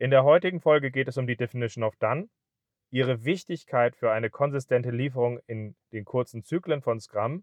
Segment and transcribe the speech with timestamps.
[0.00, 2.28] In der heutigen Folge geht es um die Definition of Done,
[2.90, 7.42] ihre Wichtigkeit für eine konsistente Lieferung in den kurzen Zyklen von Scrum,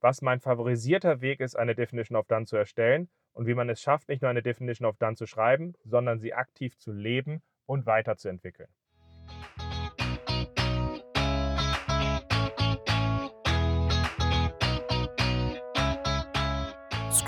[0.00, 3.82] was mein favorisierter Weg ist, eine Definition of Done zu erstellen und wie man es
[3.82, 7.84] schafft, nicht nur eine Definition of Done zu schreiben, sondern sie aktiv zu leben und
[7.84, 8.70] weiterzuentwickeln.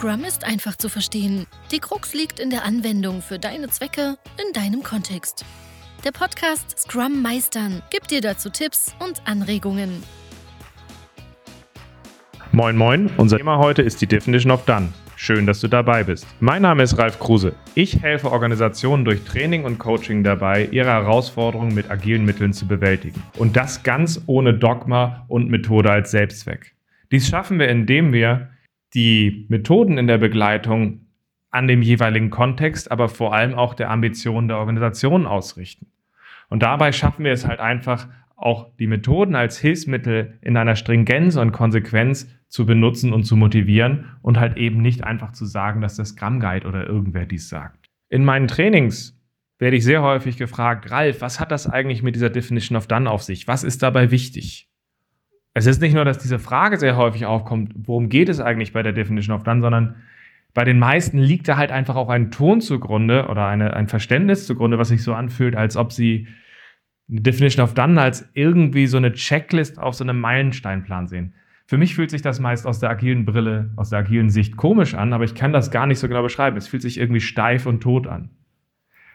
[0.06, 1.48] Scrum ist einfach zu verstehen.
[1.72, 5.44] Die Krux liegt in der Anwendung für deine Zwecke in deinem Kontext.
[6.04, 10.04] Der Podcast Scrum Meistern gibt dir dazu Tipps und Anregungen.
[12.52, 14.90] Moin Moin, unser Thema heute ist die Definition of Done.
[15.16, 16.24] Schön, dass du dabei bist.
[16.38, 17.56] Mein Name ist Ralf Kruse.
[17.74, 23.20] Ich helfe Organisationen durch Training und Coaching dabei, ihre Herausforderungen mit agilen Mitteln zu bewältigen.
[23.38, 26.76] Und das ganz ohne Dogma und Methode als Selbstzweck.
[27.10, 28.50] Dies schaffen wir, indem wir
[28.96, 31.02] die Methoden in der Begleitung
[31.50, 35.86] an dem jeweiligen Kontext, aber vor allem auch der Ambition der Organisation ausrichten.
[36.48, 41.36] Und dabei schaffen wir es halt einfach, auch die Methoden als Hilfsmittel in einer Stringenz
[41.36, 45.96] und Konsequenz zu benutzen und zu motivieren und halt eben nicht einfach zu sagen, dass
[45.96, 47.88] das Scrum Guide oder irgendwer dies sagt.
[48.08, 49.18] In meinen Trainings
[49.58, 53.10] werde ich sehr häufig gefragt, Ralf, was hat das eigentlich mit dieser Definition of Done
[53.10, 53.48] auf sich?
[53.48, 54.68] Was ist dabei wichtig?
[55.56, 58.82] Es ist nicht nur, dass diese Frage sehr häufig aufkommt, worum geht es eigentlich bei
[58.82, 59.94] der Definition of Done, sondern
[60.52, 64.46] bei den meisten liegt da halt einfach auch ein Ton zugrunde oder eine, ein Verständnis
[64.46, 66.28] zugrunde, was sich so anfühlt, als ob sie
[67.08, 71.32] eine Definition of Done als irgendwie so eine Checklist auf so einem Meilensteinplan sehen.
[71.64, 74.92] Für mich fühlt sich das meist aus der agilen Brille, aus der agilen Sicht komisch
[74.92, 76.58] an, aber ich kann das gar nicht so genau beschreiben.
[76.58, 78.28] Es fühlt sich irgendwie steif und tot an.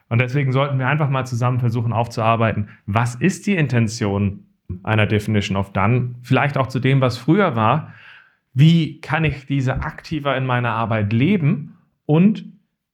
[0.09, 4.47] Und deswegen sollten wir einfach mal zusammen versuchen aufzuarbeiten, was ist die Intention
[4.83, 7.93] einer Definition of Done, vielleicht auch zu dem, was früher war.
[8.53, 12.45] Wie kann ich diese aktiver in meiner Arbeit leben und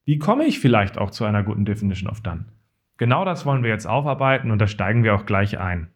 [0.05, 2.45] wie komme ich vielleicht auch zu einer guten Definition of Done?
[2.97, 5.87] Genau das wollen wir jetzt aufarbeiten und da steigen wir auch gleich ein.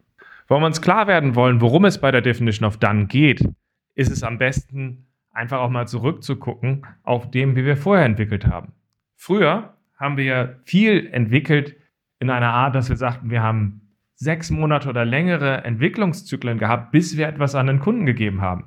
[0.47, 3.47] Wenn wir uns klar werden wollen, worum es bei der Definition of Done geht,
[3.95, 8.73] ist es am besten, einfach auch mal zurückzugucken auf dem, wie wir vorher entwickelt haben.
[9.15, 11.75] Früher haben wir viel entwickelt
[12.19, 13.80] in einer Art, dass wir sagten, wir haben
[14.21, 18.65] sechs Monate oder längere Entwicklungszyklen gehabt, bis wir etwas an den Kunden gegeben haben.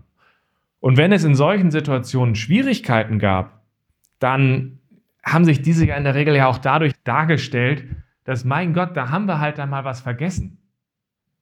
[0.81, 3.63] Und wenn es in solchen Situationen Schwierigkeiten gab,
[4.19, 4.81] dann
[5.25, 7.85] haben sich diese ja in der Regel ja auch dadurch dargestellt,
[8.25, 10.59] dass mein Gott, da haben wir halt dann mal was vergessen.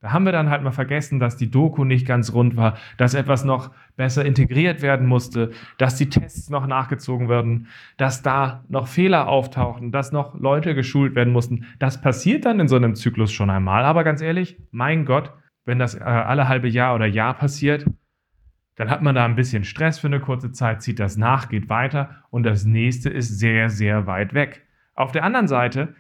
[0.02, 3.14] Da haben wir dann halt mal vergessen, dass die Doku nicht ganz rund war, dass
[3.14, 7.68] etwas noch besser integriert werden musste, dass die Tests noch nachgezogen werden,
[7.98, 11.66] dass da noch Fehler auftauchen, dass noch Leute geschult werden mussten.
[11.78, 13.84] Das passiert dann in so einem Zyklus schon einmal.
[13.84, 15.32] Aber ganz ehrlich, mein Gott,
[15.64, 17.86] wenn das äh, alle halbe Jahr oder Jahr passiert,
[18.74, 21.69] dann hat man da ein bisschen Stress für eine kurze Zeit, zieht das nach, geht
[21.69, 24.66] weiter und das nächste ist sehr, sehr weit weg.
[24.96, 25.94] Auf der anderen Seite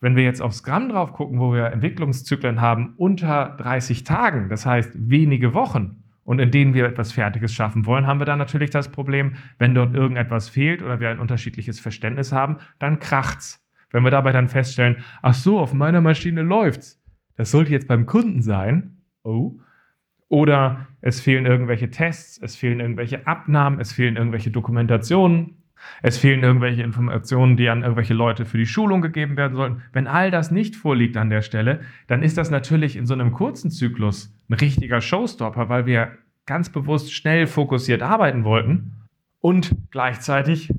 [0.00, 4.66] wenn wir jetzt auf Scrum drauf gucken, wo wir Entwicklungszyklen haben unter 30 Tagen, das
[4.66, 8.70] heißt wenige Wochen, und in denen wir etwas Fertiges schaffen wollen, haben wir dann natürlich
[8.70, 13.66] das Problem, wenn dort irgendetwas fehlt oder wir ein unterschiedliches Verständnis haben, dann kracht's.
[13.90, 17.02] Wenn wir dabei dann feststellen, ach so, auf meiner Maschine läuft's.
[17.36, 18.98] Das sollte jetzt beim Kunden sein.
[19.24, 19.58] Oh.
[20.28, 25.59] Oder es fehlen irgendwelche Tests, es fehlen irgendwelche Abnahmen, es fehlen irgendwelche Dokumentationen,
[26.02, 29.82] es fehlen irgendwelche Informationen, die an irgendwelche Leute für die Schulung gegeben werden sollten.
[29.92, 33.32] Wenn all das nicht vorliegt an der Stelle, dann ist das natürlich in so einem
[33.32, 36.12] kurzen Zyklus ein richtiger Showstopper, weil wir
[36.46, 38.92] ganz bewusst schnell fokussiert arbeiten wollten.
[39.40, 40.72] Und gleichzeitig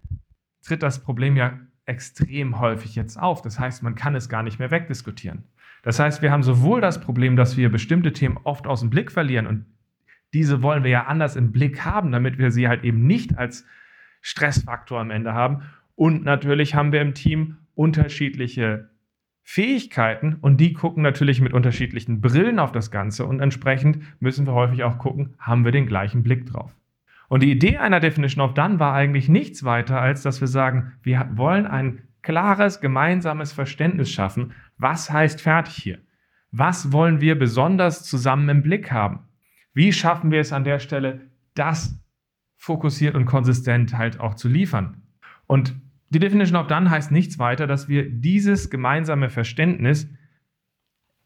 [0.63, 3.41] tritt das Problem ja extrem häufig jetzt auf.
[3.41, 5.44] Das heißt, man kann es gar nicht mehr wegdiskutieren.
[5.84, 9.11] Das heißt, wir haben sowohl das Problem, dass wir bestimmte Themen oft aus dem Blick
[9.11, 9.66] verlieren und
[10.34, 13.66] diese wollen wir ja anders im Blick haben, damit wir sie halt eben nicht als
[14.21, 15.63] Stressfaktor am Ende haben.
[15.95, 18.89] Und natürlich haben wir im Team unterschiedliche
[19.43, 24.53] Fähigkeiten und die gucken natürlich mit unterschiedlichen Brillen auf das Ganze und entsprechend müssen wir
[24.53, 26.73] häufig auch gucken, haben wir den gleichen Blick drauf.
[27.27, 30.93] Und die Idee einer Definition of Done war eigentlich nichts weiter, als dass wir sagen,
[31.01, 35.99] wir wollen ein klares gemeinsames Verständnis schaffen, was heißt fertig hier?
[36.51, 39.19] Was wollen wir besonders zusammen im Blick haben?
[39.73, 41.22] Wie schaffen wir es an der Stelle,
[41.55, 41.97] das
[42.61, 45.02] fokussiert und konsistent halt auch zu liefern.
[45.47, 45.75] Und
[46.11, 50.08] die Definition of Done heißt nichts weiter, dass wir dieses gemeinsame Verständnis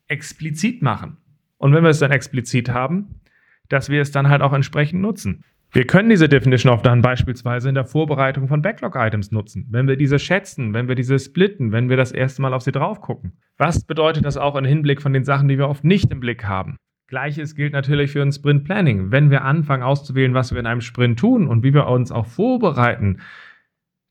[0.07, 1.17] explizit machen.
[1.57, 3.19] Und wenn wir es dann explizit haben,
[3.67, 5.43] dass wir es dann halt auch entsprechend nutzen.
[5.71, 9.97] Wir können diese Definition of Done beispielsweise in der Vorbereitung von Backlog-Items nutzen, wenn wir
[9.97, 13.33] diese schätzen, wenn wir diese splitten, wenn wir das erste Mal auf sie drauf gucken.
[13.57, 16.45] Was bedeutet das auch im Hinblick von den Sachen, die wir oft nicht im Blick
[16.45, 16.77] haben?
[17.07, 19.11] Gleiches gilt natürlich für ein Sprint Planning.
[19.11, 22.25] Wenn wir anfangen auszuwählen, was wir in einem Sprint tun und wie wir uns auch
[22.25, 23.19] vorbereiten,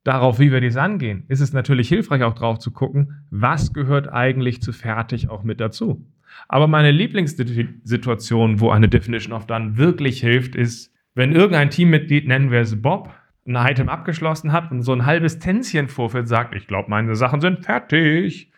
[0.05, 4.13] darauf, wie wir dies angehen, ist es natürlich hilfreich, auch drauf zu gucken, was gehört
[4.13, 6.07] eigentlich zu fertig auch mit dazu.
[6.49, 12.51] Aber meine Lieblingssituation, wo eine Definition of Done wirklich hilft, ist, wenn irgendein Teammitglied, nennen
[12.51, 13.13] wir es Bob,
[13.47, 17.41] ein Item abgeschlossen hat und so ein halbes Tänzchen vorführt, sagt, ich glaube, meine Sachen
[17.41, 18.51] sind fertig.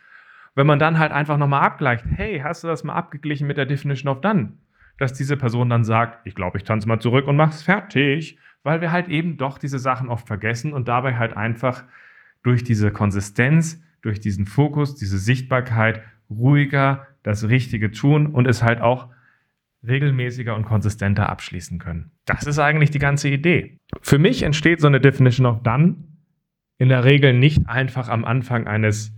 [0.56, 3.66] Wenn man dann halt einfach nochmal abgleicht, hey, hast du das mal abgeglichen mit der
[3.66, 4.54] Definition of Done?
[4.98, 8.80] Dass diese Person dann sagt, ich glaube, ich tanze mal zurück und mach's fertig weil
[8.80, 11.84] wir halt eben doch diese Sachen oft vergessen und dabei halt einfach
[12.42, 18.80] durch diese Konsistenz, durch diesen Fokus, diese Sichtbarkeit ruhiger das Richtige tun und es halt
[18.80, 19.08] auch
[19.86, 22.10] regelmäßiger und konsistenter abschließen können.
[22.24, 23.78] Das ist eigentlich die ganze Idee.
[24.02, 25.94] Für mich entsteht so eine Definition of Done
[26.78, 29.15] in der Regel nicht einfach am Anfang eines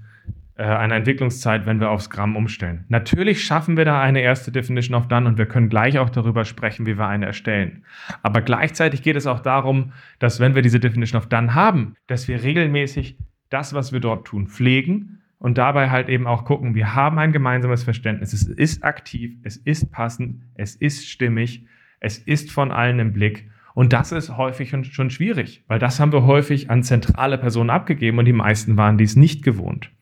[0.59, 2.85] äh, einer Entwicklungszeit, wenn wir auf Scrum umstellen.
[2.89, 6.45] Natürlich schaffen wir da eine erste Definition of Done und wir können gleich auch darüber
[6.45, 7.85] sprechen, wie wir eine erstellen.
[8.25, 12.27] Aber gleichzeitig geht es auch darum, dass wenn wir diese Definition of Done haben, dass
[12.27, 13.17] wir regelmäßig
[13.51, 17.31] das, was wir dort tun, pflegen und dabei halt eben auch gucken, wir haben ein
[17.31, 18.33] gemeinsames Verständnis.
[18.33, 21.67] Es ist aktiv, es ist passend, es ist stimmig,
[22.01, 23.49] es ist von allen im Blick.
[23.75, 28.19] Und das ist häufig schon schwierig, weil das haben wir häufig an zentrale Personen abgegeben
[28.19, 29.93] und die meisten waren dies nicht gewohnt.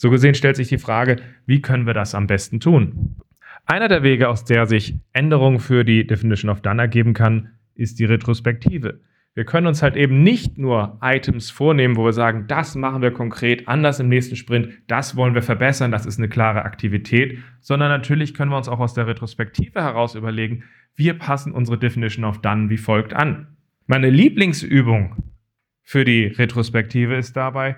[0.00, 3.16] So gesehen stellt sich die Frage, wie können wir das am besten tun?
[3.66, 7.98] Einer der Wege, aus der sich Änderungen für die Definition of Done ergeben kann, ist
[7.98, 9.00] die Retrospektive.
[9.34, 13.10] Wir können uns halt eben nicht nur Items vornehmen, wo wir sagen, das machen wir
[13.10, 17.90] konkret anders im nächsten Sprint, das wollen wir verbessern, das ist eine klare Aktivität, sondern
[17.90, 20.64] natürlich können wir uns auch aus der Retrospektive heraus überlegen,
[20.96, 23.48] wir passen unsere Definition of Done wie folgt an.
[23.86, 25.30] Meine Lieblingsübung
[25.82, 27.76] für die Retrospektive ist dabei,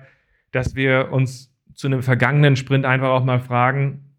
[0.53, 4.13] dass wir uns zu einem vergangenen Sprint einfach auch mal fragen,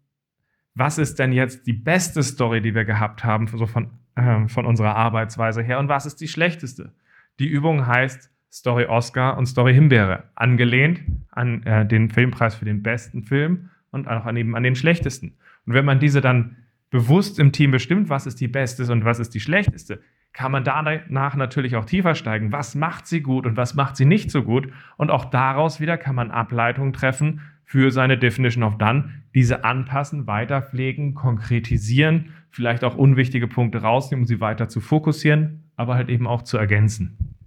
[0.73, 4.65] was ist denn jetzt die beste Story, die wir gehabt haben, so von, äh, von
[4.65, 6.91] unserer Arbeitsweise her, und was ist die schlechteste?
[7.39, 12.83] Die Übung heißt Story Oscar und Story Himbeere, angelehnt an äh, den Filmpreis für den
[12.83, 15.37] besten Film und auch an, eben an den schlechtesten.
[15.65, 16.57] Und wenn man diese dann
[16.89, 20.01] bewusst im Team bestimmt, was ist die beste und was ist die schlechteste,
[20.35, 22.51] kann man danach natürlich auch tiefer steigen.
[22.51, 24.67] Was macht sie gut und was macht sie nicht so gut?
[24.97, 30.27] Und auch daraus wieder kann man Ableitungen treffen für seine Definition of Done, diese anpassen,
[30.27, 36.27] weiterpflegen, konkretisieren, vielleicht auch unwichtige Punkte rausnehmen, um sie weiter zu fokussieren, aber halt eben
[36.27, 37.37] auch zu ergänzen.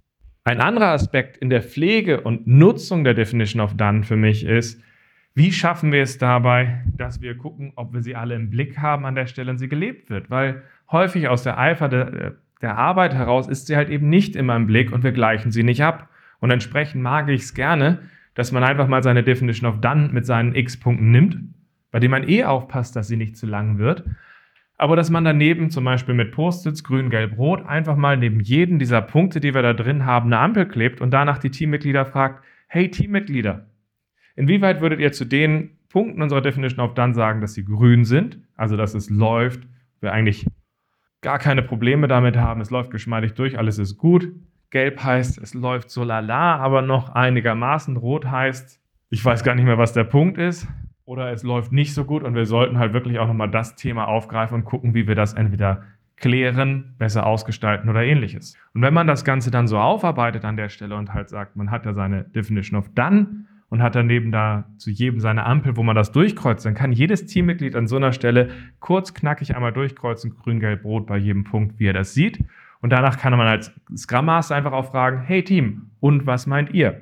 [0.43, 4.81] Ein anderer Aspekt in der Pflege und Nutzung der Definition of Done für mich ist,
[5.35, 9.05] wie schaffen wir es dabei, dass wir gucken, ob wir sie alle im Blick haben
[9.05, 10.31] an der Stelle und sie gelebt wird?
[10.31, 14.55] Weil häufig aus der Eifer der, der Arbeit heraus ist sie halt eben nicht immer
[14.55, 16.09] im Blick und wir gleichen sie nicht ab.
[16.39, 17.99] Und entsprechend mag ich es gerne,
[18.33, 21.37] dass man einfach mal seine Definition of Done mit seinen X-Punkten nimmt,
[21.91, 24.03] bei dem man eh aufpasst, dass sie nicht zu lang wird.
[24.77, 28.79] Aber dass man daneben zum Beispiel mit Post-its grün, gelb, rot einfach mal neben jeden
[28.79, 32.45] dieser Punkte, die wir da drin haben, eine Ampel klebt und danach die Teammitglieder fragt,
[32.67, 33.65] hey Teammitglieder,
[34.37, 38.39] inwieweit würdet ihr zu den Punkten unserer Definition of Done sagen, dass sie grün sind,
[38.55, 39.67] also dass es läuft,
[39.99, 40.45] wir eigentlich
[41.21, 44.31] gar keine Probleme damit haben, es läuft geschmeidig durch, alles ist gut.
[44.69, 47.97] Gelb heißt, es läuft so lala, aber noch einigermaßen.
[47.97, 48.79] Rot heißt,
[49.09, 50.67] ich weiß gar nicht mehr, was der Punkt ist.
[51.05, 54.07] Oder es läuft nicht so gut und wir sollten halt wirklich auch nochmal das Thema
[54.07, 55.81] aufgreifen und gucken, wie wir das entweder
[56.17, 58.55] klären, besser ausgestalten oder ähnliches.
[58.75, 61.71] Und wenn man das Ganze dann so aufarbeitet an der Stelle und halt sagt, man
[61.71, 65.83] hat ja seine Definition of Done und hat daneben da zu jedem seine Ampel, wo
[65.83, 70.35] man das durchkreuzt, dann kann jedes Teammitglied an so einer Stelle kurz knackig einmal durchkreuzen,
[70.35, 72.43] grün, gelb, rot bei jedem Punkt, wie er das sieht.
[72.81, 76.73] Und danach kann man als Scrum Master einfach auch fragen, hey Team, und was meint
[76.73, 77.01] ihr?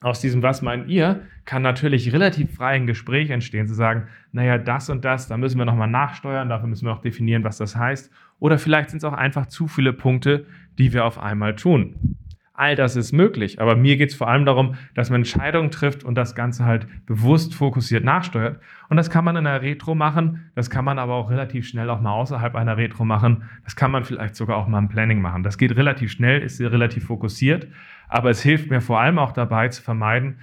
[0.00, 4.58] Aus diesem Was meint ihr kann natürlich relativ frei ein Gespräch entstehen, zu sagen, naja,
[4.58, 7.74] das und das, da müssen wir nochmal nachsteuern, dafür müssen wir auch definieren, was das
[7.74, 8.12] heißt.
[8.38, 10.46] Oder vielleicht sind es auch einfach zu viele Punkte,
[10.78, 12.16] die wir auf einmal tun.
[12.58, 16.02] All das ist möglich, aber mir geht es vor allem darum, dass man Entscheidungen trifft
[16.02, 18.58] und das Ganze halt bewusst fokussiert nachsteuert.
[18.88, 21.88] Und das kann man in einer Retro machen, das kann man aber auch relativ schnell
[21.88, 23.44] auch mal außerhalb einer Retro machen.
[23.62, 25.44] Das kann man vielleicht sogar auch mal im Planning machen.
[25.44, 27.68] Das geht relativ schnell, ist relativ fokussiert,
[28.08, 30.40] aber es hilft mir vor allem auch dabei zu vermeiden,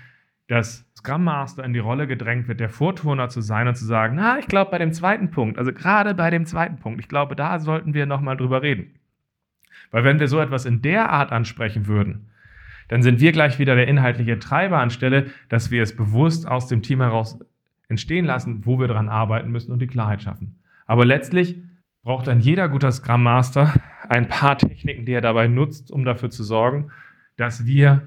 [0.48, 4.16] dass Scrum Master in die Rolle gedrängt wird, der Vorturner zu sein und zu sagen,
[4.16, 7.36] na, ich glaube bei dem zweiten Punkt, also gerade bei dem zweiten Punkt, ich glaube,
[7.36, 8.94] da sollten wir nochmal drüber reden.
[9.96, 12.28] Weil wenn wir so etwas in der Art ansprechen würden,
[12.90, 16.82] dann sind wir gleich wieder der inhaltliche Treiber anstelle, dass wir es bewusst aus dem
[16.82, 17.40] Team heraus
[17.88, 20.60] entstehen lassen, wo wir daran arbeiten müssen und die Klarheit schaffen.
[20.86, 21.56] Aber letztlich
[22.04, 23.74] braucht dann jeder guter Scrum Master
[24.10, 26.92] ein paar Techniken, die er dabei nutzt, um dafür zu sorgen,
[27.38, 28.02] dass wir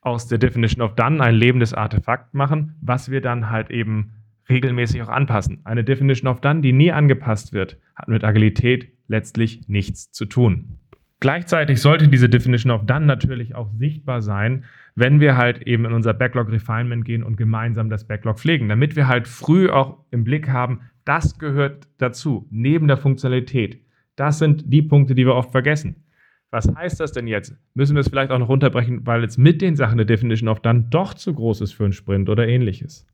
[0.00, 4.14] aus der Definition of Done ein lebendes Artefakt machen, was wir dann halt eben
[4.48, 5.60] regelmäßig auch anpassen.
[5.64, 10.78] Eine Definition of Done, die nie angepasst wird, hat mit Agilität letztlich nichts zu tun.
[11.24, 15.94] Gleichzeitig sollte diese Definition of Done natürlich auch sichtbar sein, wenn wir halt eben in
[15.94, 20.22] unser Backlog Refinement gehen und gemeinsam das Backlog pflegen, damit wir halt früh auch im
[20.22, 23.80] Blick haben, das gehört dazu, neben der Funktionalität.
[24.16, 25.96] Das sind die Punkte, die wir oft vergessen.
[26.50, 27.56] Was heißt das denn jetzt?
[27.72, 30.60] Müssen wir es vielleicht auch noch runterbrechen, weil es mit den Sachen der Definition of
[30.60, 33.06] Done doch zu groß ist für einen Sprint oder ähnliches?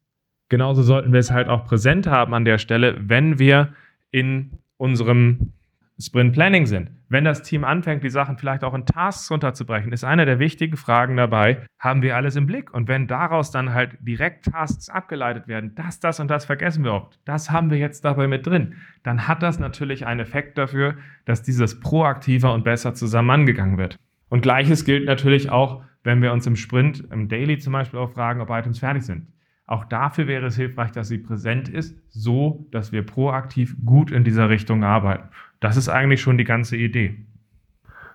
[0.48, 3.72] Genauso sollten wir es halt auch präsent haben an der Stelle, wenn wir
[4.10, 5.52] in unserem
[6.00, 6.90] Sprint Planning sind.
[7.08, 10.76] Wenn das Team anfängt, die Sachen vielleicht auch in Tasks runterzubrechen, ist eine der wichtigen
[10.76, 12.72] Fragen dabei, haben wir alles im Blick?
[12.72, 16.94] Und wenn daraus dann halt direkt Tasks abgeleitet werden, das, das und das vergessen wir
[16.94, 20.96] oft, das haben wir jetzt dabei mit drin, dann hat das natürlich einen Effekt dafür,
[21.26, 23.96] dass dieses proaktiver und besser zusammen angegangen wird.
[24.28, 28.12] Und gleiches gilt natürlich auch, wenn wir uns im Sprint, im Daily zum Beispiel auch
[28.12, 29.26] fragen, ob Items fertig sind.
[29.66, 34.24] Auch dafür wäre es hilfreich, dass sie präsent ist, so dass wir proaktiv gut in
[34.24, 35.28] dieser Richtung arbeiten.
[35.60, 37.16] Das ist eigentlich schon die ganze Idee.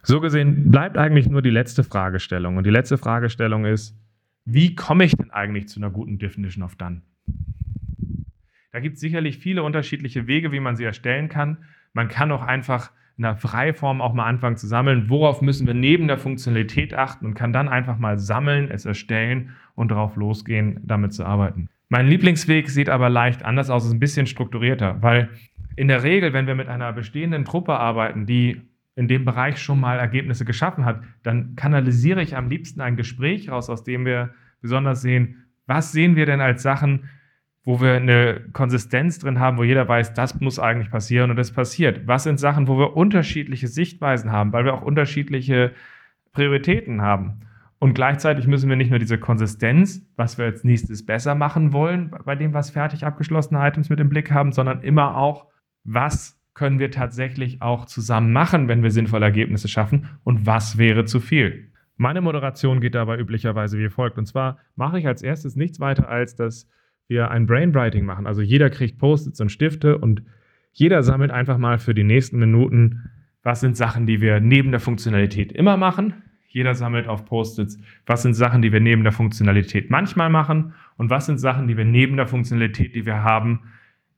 [0.02, 2.58] So gesehen bleibt eigentlich nur die letzte Fragestellung.
[2.58, 3.98] Und die letzte Fragestellung ist,
[4.46, 7.02] wie komme ich denn eigentlich zu einer guten Definition of Done?
[8.72, 11.60] Da gibt es sicherlich viele unterschiedliche Wege, wie man sie erstellen kann.
[11.94, 15.10] Man kann auch einfach in einer Freiform auch mal anfangen zu sammeln.
[15.10, 19.52] Worauf müssen wir neben der Funktionalität achten und kann dann einfach mal sammeln, es erstellen
[19.76, 21.70] und darauf losgehen, damit zu arbeiten.
[21.90, 25.30] Mein Lieblingsweg sieht aber leicht anders aus, ist ein bisschen strukturierter, weil
[25.76, 28.62] in der Regel, wenn wir mit einer bestehenden Truppe arbeiten, die
[28.96, 33.50] in dem Bereich schon mal Ergebnisse geschaffen hat, dann kanalisiere ich am liebsten ein Gespräch
[33.50, 37.10] raus, aus dem wir besonders sehen, was sehen wir denn als Sachen,
[37.64, 41.52] wo wir eine Konsistenz drin haben, wo jeder weiß, das muss eigentlich passieren und es
[41.52, 42.08] passiert.
[42.08, 45.74] Was sind Sachen, wo wir unterschiedliche Sichtweisen haben, weil wir auch unterschiedliche
[46.32, 47.42] Prioritäten haben.
[47.80, 52.12] Und gleichzeitig müssen wir nicht nur diese Konsistenz, was wir als nächstes besser machen wollen,
[52.24, 55.48] bei dem, was fertig abgeschlossene Items mit im Blick haben, sondern immer auch,
[55.86, 61.06] was können wir tatsächlich auch zusammen machen, wenn wir sinnvolle Ergebnisse schaffen und was wäre
[61.06, 61.72] zu viel.
[61.98, 64.18] Meine Moderation geht dabei üblicherweise wie folgt.
[64.18, 66.68] Und zwar mache ich als erstes nichts weiter, als dass
[67.08, 68.26] wir ein Brainwriting machen.
[68.26, 70.24] Also jeder kriegt Post-its und Stifte und
[70.72, 73.10] jeder sammelt einfach mal für die nächsten Minuten,
[73.44, 76.16] was sind Sachen, die wir neben der Funktionalität immer machen.
[76.48, 81.10] Jeder sammelt auf Post-its, was sind Sachen, die wir neben der Funktionalität manchmal machen und
[81.10, 83.62] was sind Sachen, die wir neben der Funktionalität, die wir haben,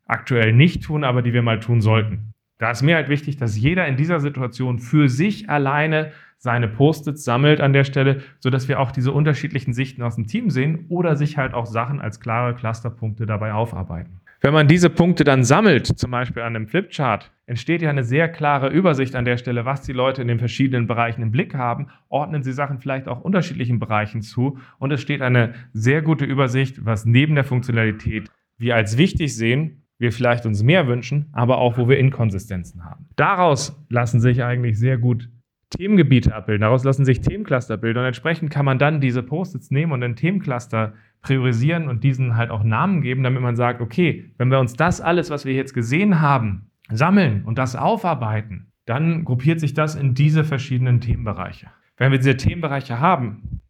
[0.07, 2.33] aktuell nicht tun, aber die wir mal tun sollten.
[2.59, 7.23] Da ist mir halt wichtig, dass jeder in dieser Situation für sich alleine seine Post-its
[7.23, 11.15] sammelt an der Stelle, sodass wir auch diese unterschiedlichen Sichten aus dem Team sehen oder
[11.15, 14.21] sich halt auch Sachen als klare Clusterpunkte dabei aufarbeiten.
[14.39, 18.29] Wenn man diese Punkte dann sammelt, zum Beispiel an einem Flipchart, entsteht ja eine sehr
[18.29, 21.87] klare Übersicht an der Stelle, was die Leute in den verschiedenen Bereichen im Blick haben,
[22.07, 26.85] ordnen sie Sachen vielleicht auch unterschiedlichen Bereichen zu und es steht eine sehr gute Übersicht,
[26.85, 31.77] was neben der Funktionalität wir als wichtig sehen, wir vielleicht uns mehr wünschen, aber auch
[31.77, 33.08] wo wir Inkonsistenzen haben.
[33.16, 35.30] Daraus lassen sich eigentlich sehr gut
[35.70, 36.62] Themengebiete abbilden.
[36.62, 40.16] Daraus lassen sich Themencluster bilden und entsprechend kann man dann diese Post-its nehmen und ein
[40.16, 44.75] Themencluster priorisieren und diesen halt auch Namen geben, damit man sagt, okay, wenn wir uns
[44.75, 49.96] das alles, was wir jetzt gesehen haben, sammeln und das aufarbeiten, dann gruppiert sich das
[49.96, 51.68] in diese verschiedenen Themenbereiche.
[51.98, 53.62] Wenn wir diese Themenbereiche haben,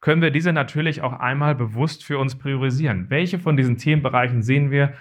[0.00, 3.06] können wir diese natürlich auch einmal bewusst für uns priorisieren.
[3.08, 4.94] Welche von diesen Themenbereichen sehen wir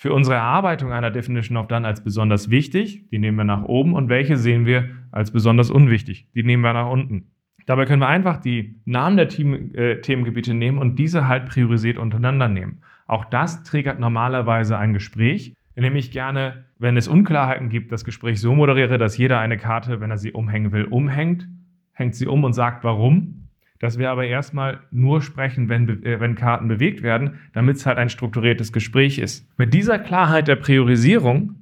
[0.00, 3.92] für unsere Erarbeitung einer Definition of Done als besonders wichtig, die nehmen wir nach oben,
[3.92, 7.26] und welche sehen wir als besonders unwichtig, die nehmen wir nach unten.
[7.66, 11.98] Dabei können wir einfach die Namen der Team, äh, Themengebiete nehmen und diese halt priorisiert
[11.98, 12.80] untereinander nehmen.
[13.06, 18.06] Auch das triggert normalerweise ein Gespräch, in dem ich gerne, wenn es Unklarheiten gibt, das
[18.06, 21.46] Gespräch so moderiere, dass jeder eine Karte, wenn er sie umhängen will, umhängt,
[21.92, 23.39] hängt sie um und sagt warum
[23.80, 27.98] dass wir aber erstmal nur sprechen, wenn, äh, wenn Karten bewegt werden, damit es halt
[27.98, 29.48] ein strukturiertes Gespräch ist.
[29.58, 31.56] Mit dieser Klarheit der Priorisierung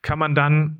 [0.00, 0.78] kann man dann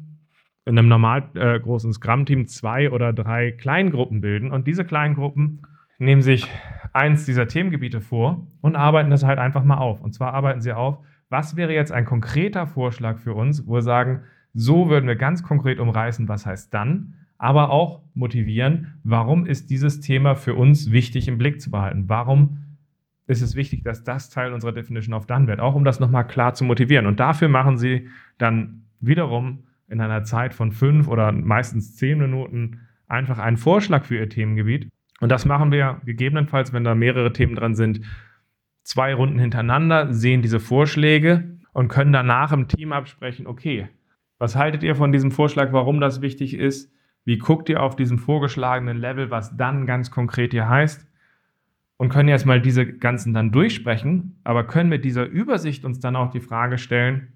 [0.65, 5.63] in einem normal äh, großen Scrum-Team zwei oder drei Kleingruppen bilden und diese Kleingruppen
[5.99, 6.49] nehmen sich
[6.93, 10.01] eins dieser Themengebiete vor und arbeiten das halt einfach mal auf.
[10.01, 13.83] Und zwar arbeiten sie auf, was wäre jetzt ein konkreter Vorschlag für uns, wo wir
[13.83, 14.23] sagen,
[14.55, 20.01] so würden wir ganz konkret umreißen, was heißt dann, aber auch motivieren, warum ist dieses
[20.01, 22.09] Thema für uns wichtig im Blick zu behalten?
[22.09, 22.59] Warum
[23.27, 25.61] ist es wichtig, dass das Teil unserer Definition of Done wird?
[25.61, 27.07] Auch um das nochmal klar zu motivieren.
[27.07, 32.81] Und dafür machen Sie dann wiederum in einer Zeit von fünf oder meistens zehn Minuten
[33.09, 34.89] einfach einen Vorschlag für Ihr Themengebiet.
[35.21, 38.01] Und das machen wir gegebenenfalls, wenn da mehrere Themen dran sind,
[38.83, 43.89] zwei Runden hintereinander, sehen diese Vorschläge und können danach im Team absprechen, okay,
[44.39, 46.93] was haltet ihr von diesem Vorschlag, warum das wichtig ist?
[47.27, 51.07] Wie guckt ihr auf diesem vorgeschlagenen Level, was dann ganz konkret hier heißt?
[51.99, 56.15] Und können jetzt mal diese ganzen dann durchsprechen, aber können mit dieser Übersicht uns dann
[56.15, 57.33] auch die Frage stellen,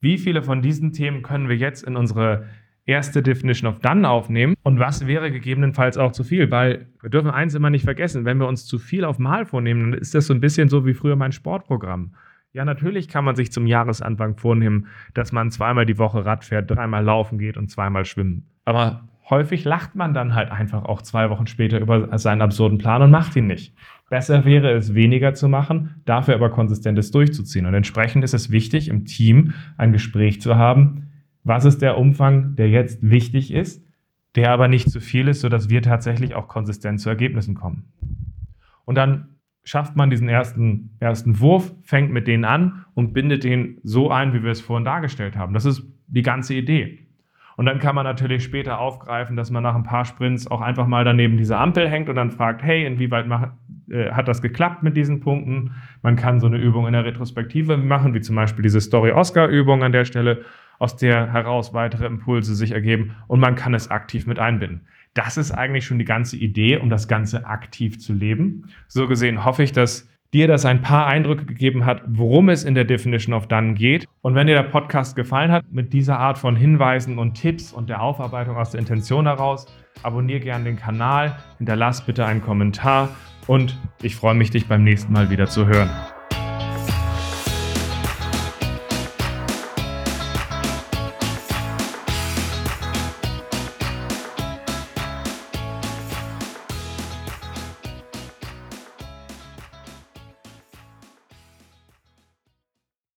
[0.00, 2.46] wie viele von diesen Themen können wir jetzt in unsere
[2.86, 7.30] erste Definition of Done aufnehmen und was wäre gegebenenfalls auch zu viel, weil wir dürfen
[7.30, 10.26] eins immer nicht vergessen, wenn wir uns zu viel auf Mal vornehmen, dann ist das
[10.26, 12.14] so ein bisschen so wie früher mein Sportprogramm.
[12.52, 16.70] Ja, natürlich kann man sich zum Jahresanfang vornehmen, dass man zweimal die Woche Rad fährt,
[16.70, 18.46] dreimal laufen geht und zweimal schwimmen.
[18.64, 23.02] Aber häufig lacht man dann halt einfach auch zwei Wochen später über seinen absurden Plan
[23.02, 23.74] und macht ihn nicht.
[24.10, 27.66] Besser wäre es, weniger zu machen, dafür aber konsistentes durchzuziehen.
[27.66, 31.10] Und entsprechend ist es wichtig, im Team ein Gespräch zu haben,
[31.42, 33.84] was ist der Umfang, der jetzt wichtig ist,
[34.34, 37.92] der aber nicht zu viel ist, sodass wir tatsächlich auch konsistent zu Ergebnissen kommen.
[38.84, 39.28] Und dann
[39.62, 44.34] schafft man diesen ersten, ersten Wurf, fängt mit denen an und bindet den so ein,
[44.34, 45.54] wie wir es vorhin dargestellt haben.
[45.54, 47.03] Das ist die ganze Idee.
[47.56, 50.86] Und dann kann man natürlich später aufgreifen, dass man nach ein paar Sprints auch einfach
[50.86, 53.52] mal daneben diese Ampel hängt und dann fragt, hey, inwieweit mach,
[53.88, 55.72] äh, hat das geklappt mit diesen Punkten?
[56.02, 59.92] Man kann so eine Übung in der Retrospektive machen, wie zum Beispiel diese Story-Oscar-Übung an
[59.92, 60.44] der Stelle,
[60.78, 64.82] aus der heraus weitere Impulse sich ergeben und man kann es aktiv mit einbinden.
[65.14, 68.64] Das ist eigentlich schon die ganze Idee, um das Ganze aktiv zu leben.
[68.88, 72.74] So gesehen hoffe ich, dass dir das ein paar Eindrücke gegeben hat, worum es in
[72.74, 74.06] der Definition of Done geht.
[74.20, 77.88] Und wenn dir der Podcast gefallen hat, mit dieser Art von Hinweisen und Tipps und
[77.88, 79.66] der Aufarbeitung aus der Intention heraus,
[80.02, 83.10] abonniere gerne den Kanal, hinterlass bitte einen Kommentar
[83.46, 85.90] und ich freue mich, dich beim nächsten Mal wieder zu hören.